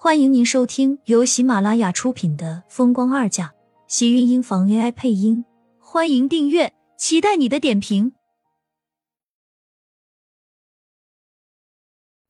[0.00, 3.46] 欢迎您收听由喜马拉雅出品的《风光二嫁》，
[3.88, 5.44] 喜运音房 AI 配音。
[5.80, 8.12] 欢迎订阅，期待你的点评。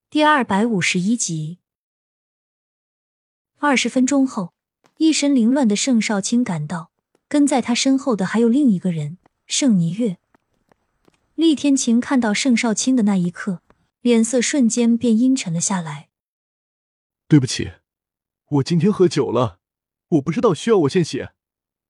[0.09, 1.59] 第二百五十一集。
[3.59, 4.55] 二十分钟后，
[4.97, 6.91] 一身凌乱的盛少卿赶到，
[7.29, 10.17] 跟在他身后的还有另一个人盛霓月。
[11.35, 13.61] 厉天晴看到盛少卿的那一刻，
[14.01, 16.08] 脸色瞬间便阴沉了下来。
[17.29, 17.73] 对不起，
[18.49, 19.61] 我今天喝酒了，
[20.09, 21.35] 我不知道需要我献血。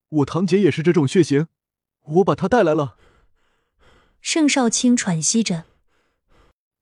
[0.09, 1.47] 我堂姐也是这种血型，
[2.01, 2.97] 我把她带来了。
[4.19, 5.63] 盛少卿喘息着，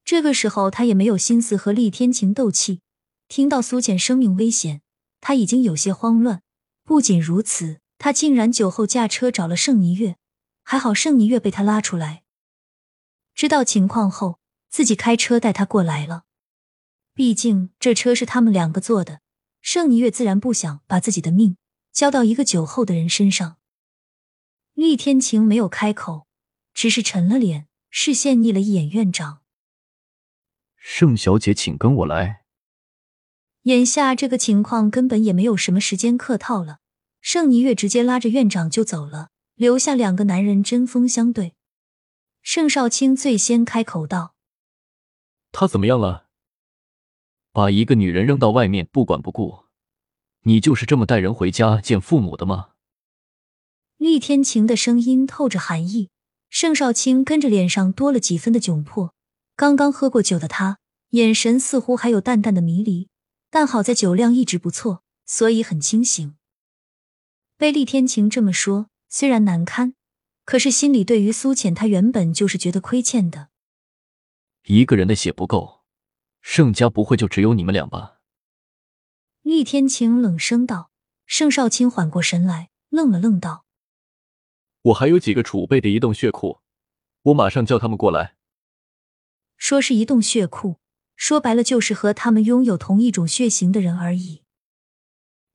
[0.03, 2.81] 这个时候他也没有心思和厉天晴斗气。
[3.27, 4.81] 听到苏浅生命危险，
[5.21, 6.41] 他已经有些慌乱。
[6.83, 10.15] 不仅如此，他竟然酒后驾车找了盛霓月，
[10.63, 12.23] 还好盛霓月被他拉出来。
[13.35, 16.23] 知道情况后，自己开车带他过来了。
[17.17, 19.21] 毕竟这车是他们两个坐的，
[19.59, 21.57] 盛尼月自然不想把自己的命
[21.91, 23.57] 交到一个酒后的人身上。
[24.75, 26.27] 厉天晴没有开口，
[26.75, 29.41] 只是沉了脸，视线睨了一眼院长。
[30.75, 32.43] 盛小姐，请跟我来。
[33.63, 36.81] 眼下这个情况根本也没有什么时间客套了，
[37.19, 41.55] 盛尼月直接拉着院长就走了，留下两个男人针锋相对。
[42.43, 44.35] 盛少卿最先开口道
[45.51, 46.25] ：“他怎么样了？”
[47.57, 49.63] 把一个女人扔到外面不管不顾，
[50.43, 52.73] 你就是这么带人回家见父母的吗？
[53.97, 56.11] 厉天晴的声音透着寒意，
[56.51, 59.15] 盛少卿跟着脸上多了几分的窘迫。
[59.55, 60.77] 刚刚喝过酒的他，
[61.09, 63.09] 眼神似乎还有淡淡的迷离，
[63.49, 66.35] 但好在酒量一直不错，所以很清醒。
[67.57, 69.95] 被厉天晴这么说，虽然难堪，
[70.45, 73.47] 可是心里对于苏浅，他原本就是觉得亏欠的。
[74.65, 75.76] 一个人的血不够。
[76.41, 78.19] 盛家不会就只有你们俩吧？
[79.41, 80.91] 厉天晴冷声道。
[81.29, 83.65] 盛少卿缓过神来，愣了愣，道
[84.81, 86.61] ：“我还有几个储备的移动血库，
[87.23, 88.37] 我马上叫他们过来。”
[89.57, 90.77] 说是移动血库，
[91.17, 94.43] 说白了就是和他们拥有同一种血型的人而已。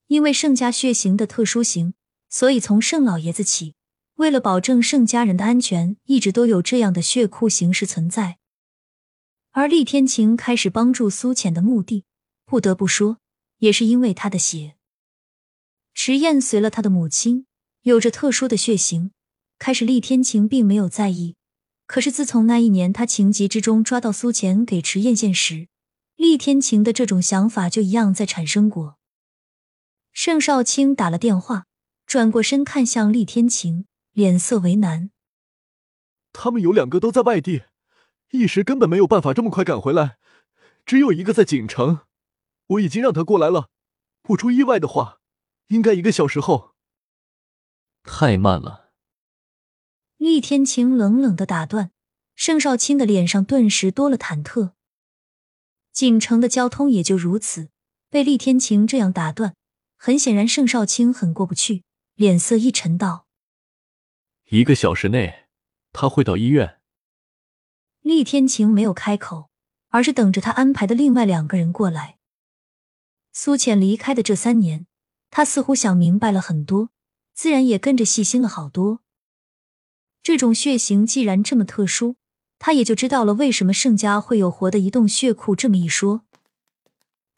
[0.08, 1.94] 因为盛家血型的特殊型，
[2.28, 3.74] 所以从盛老爷子起，
[4.16, 8.36] 为了保证盛家人的安全，一直都有这样的血库形式存在。
[9.54, 12.04] 而厉天晴开始帮助苏浅的目的，
[12.46, 13.18] 不得不说，
[13.58, 14.76] 也是因为他的血。
[15.92, 17.44] 迟燕随了他的母亲，
[17.82, 19.10] 有着特殊的血型。
[19.58, 21.36] 开始，厉天晴并没有在意。
[21.86, 25.68] 可是自从那一年他情急之中抓到苏浅给迟燕献时，
[26.16, 28.96] 厉天晴的这种想法就一样在产生过。
[30.12, 31.66] 盛少卿打了电话，
[32.06, 35.10] 转过身看向厉天晴，脸色为难。
[36.32, 37.64] 他们有两个都在外地。
[38.32, 40.18] 一时根本没有办法这么快赶回来，
[40.84, 42.00] 只有一个在锦城，
[42.66, 43.70] 我已经让他过来了。
[44.22, 45.20] 不出意外的话，
[45.68, 46.74] 应该一个小时后。
[48.02, 48.90] 太慢了。
[50.16, 51.90] 厉天晴冷冷的打断，
[52.34, 54.72] 盛少卿的脸上顿时多了忐忑。
[55.92, 57.68] 锦城的交通也就如此，
[58.08, 59.54] 被厉天晴这样打断，
[59.96, 63.26] 很显然盛少卿很过不去，脸色一沉道
[64.48, 65.48] ：“一个小时内，
[65.92, 66.78] 他会到医院。”
[68.02, 69.48] 厉天晴没有开口，
[69.88, 72.18] 而是等着他安排的另外两个人过来。
[73.32, 74.86] 苏浅离开的这三年，
[75.30, 76.90] 他似乎想明白了很多，
[77.32, 79.00] 自然也跟着细心了好多。
[80.22, 82.16] 这种血型既然这么特殊，
[82.58, 86.22] 他也就知道了为什么盛家会有活的移动血库这么一说。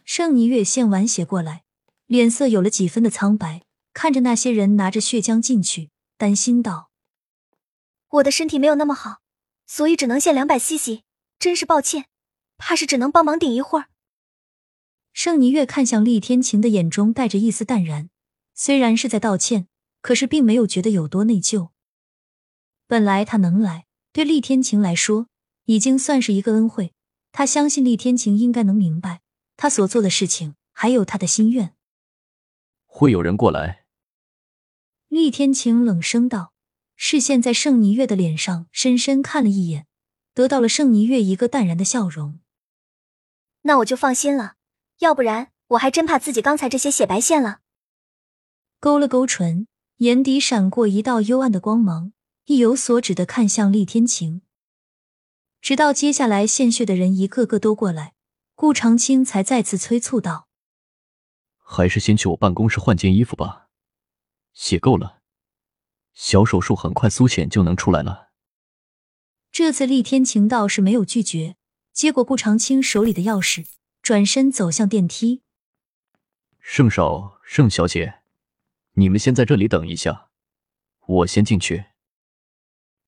[0.04, 1.64] 盛霓月献完血过来，
[2.06, 6.90] 脸色有了几分的苍白，看着那些人拿着血浆进去，担心道
[8.08, 9.20] ：“我的身体没有那么好。”
[9.66, 11.02] 所以只能献两百 cc，
[11.38, 12.06] 真是抱歉，
[12.58, 13.86] 怕是只能帮忙顶一会儿。
[15.12, 18.10] 盛霓月看向厉天晴的眼中带着一丝淡然，
[18.54, 19.68] 虽然是在道歉，
[20.00, 21.70] 可是并没有觉得有多内疚。
[22.86, 25.28] 本来他能来，对厉天晴来说
[25.66, 26.92] 已经算是一个恩惠，
[27.30, 29.22] 他相信厉天晴应该能明白
[29.56, 31.74] 他所做的事情，还有他的心愿。
[32.86, 33.84] 会有人过来。
[35.08, 36.53] 厉天晴冷声道。
[36.96, 39.86] 视线在盛霓月的脸上深深看了一眼，
[40.32, 42.40] 得到了盛霓月一个淡然的笑容。
[43.62, 44.54] 那我就放心了，
[44.98, 47.60] 要不然我还真怕自己刚才这些血白献了。
[48.78, 52.12] 勾了勾唇，眼底闪过一道幽暗的光芒，
[52.44, 54.42] 意有所指的看向厉天晴。
[55.60, 58.12] 直到接下来献血的人一个个都过来，
[58.54, 60.48] 顾长青才再次催促道
[61.56, 63.68] ：“还是先去我办公室换件衣服吧，
[64.52, 65.22] 血够了。”
[66.14, 68.30] 小手术很快，苏浅就能出来了。
[69.52, 71.56] 这次厉天晴倒是没有拒绝，
[71.92, 73.66] 接过顾长青手里的钥匙，
[74.02, 75.42] 转身走向电梯。
[76.60, 78.20] 盛少、盛小姐，
[78.94, 80.28] 你们先在这里等一下，
[81.06, 81.86] 我先进去。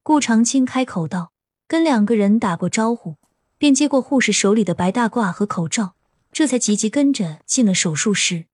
[0.03, 1.33] 顾长青开口道，
[1.67, 3.17] 跟两个人打过招呼，
[3.57, 5.97] 便接过护士手里的白大褂和口罩，
[6.31, 8.47] 这才急急跟着进了手术室。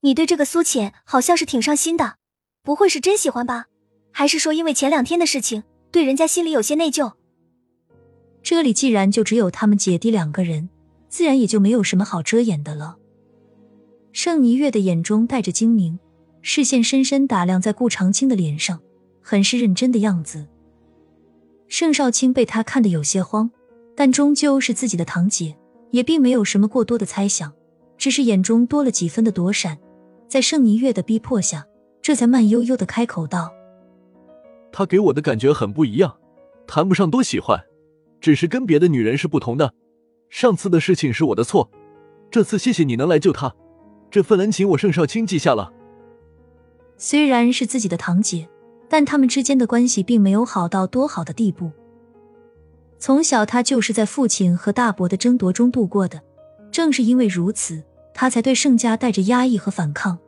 [0.00, 2.18] 你对这个苏浅好像是挺上心的，
[2.68, 3.64] 不会是真喜欢吧？
[4.12, 7.14] 还是说因为前两天的事情，对人家心里有些内疚？
[8.42, 10.68] 这里既然就只有他们姐弟两个人，
[11.08, 12.98] 自然也就没有什么好遮掩的了。
[14.12, 15.98] 盛霓月的眼中带着精明，
[16.42, 18.78] 视线深深打量在顾长青的脸上，
[19.22, 20.46] 很是认真的样子。
[21.68, 23.50] 盛少卿被他看得有些慌，
[23.96, 25.56] 但终究是自己的堂姐，
[25.90, 27.50] 也并没有什么过多的猜想，
[27.96, 29.78] 只是眼中多了几分的躲闪。
[30.28, 31.66] 在盛霓月的逼迫下，
[32.02, 33.52] 这才慢悠悠的开口道
[34.72, 36.16] ：“他给我的感觉很不一样，
[36.66, 37.64] 谈不上多喜欢。”
[38.20, 39.72] 只是跟别的女人是不同的，
[40.28, 41.70] 上次的事情是我的错，
[42.32, 43.54] 这次谢谢你能来救他，
[44.10, 45.72] 这份恩情我盛少卿记下了。
[46.96, 48.48] 虽然是自己的堂姐，
[48.88, 51.70] 但他们之间的关系并没有好到多好的地步。
[52.98, 56.20] 从小他就是在父亲和大伯的争夺中度过的，
[56.72, 60.18] 正是因为如此，他才对盛家带着压抑和反抗。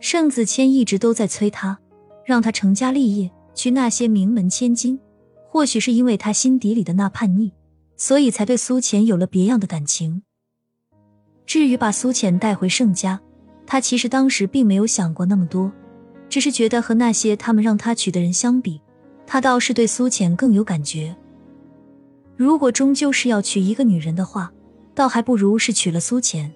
[0.00, 1.78] 盛子谦一直都在催他，
[2.24, 4.98] 让他成家立业，娶那些名门千金。
[5.46, 7.52] 或许是因为他心底里的那叛逆，
[7.96, 10.22] 所以才对苏浅有了别样的感情。
[11.44, 13.20] 至于把苏浅带回盛家，
[13.66, 15.70] 他其实当时并没有想过那么多，
[16.28, 18.80] 只是觉得和那些他们让他娶的人相比，
[19.26, 21.16] 他倒是对苏浅更有感觉。
[22.36, 24.52] 如果终究是要娶一个女人的话，
[24.94, 26.50] 倒还不如是娶了苏浅。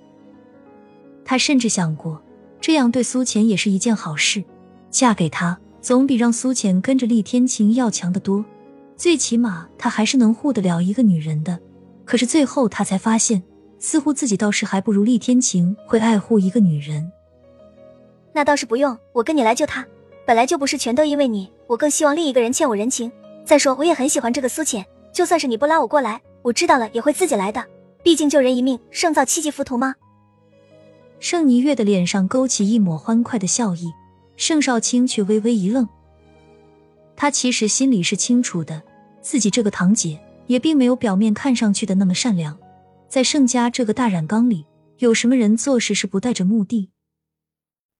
[1.25, 2.23] 他甚至想过，
[2.64, 4.43] 这样对苏浅也是一件好事，
[4.88, 8.43] 嫁给他总比让苏浅跟着厉天晴要强得多。
[8.96, 11.61] 最起码他还是能护得了一个女人的，
[12.06, 13.43] 可是最后他才发现，
[13.78, 17.12] 似乎自己倒是还不如厉天晴会爱护一个女人。
[18.32, 19.87] 那倒是不用，我跟你来救他，
[20.26, 23.12] 本来就不是全都因为你，我更希望另一个人欠我人情。
[23.44, 24.82] 再说我也很喜欢这个苏浅，
[25.12, 27.62] 就算是你不拉我过来，我知道了也会自己来的。
[28.02, 29.94] 毕竟救人一命胜造七级浮屠吗？
[31.24, 33.90] 盛霓月的脸上勾起一抹欢快的笑意，
[34.36, 35.88] 盛少卿却微微一愣。
[37.16, 38.82] 他其实心里是清楚的，
[39.22, 42.60] 自己这个堂姐也并没有表面看上去的那么善良。
[43.08, 44.66] 在盛家这个大染缸里，
[44.98, 46.90] 有什么人做事是不带着目的？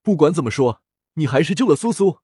[0.03, 0.83] 不管怎么说，
[1.15, 2.19] 你还是救了苏苏。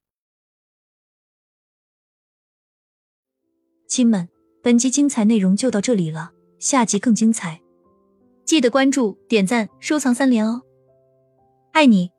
[3.87, 4.29] 亲们，
[4.61, 7.59] 本集精彩内容就到这里了，下集更精彩，
[8.45, 10.61] 记得关注、点赞、收藏三连哦！
[11.71, 12.11] 爱你。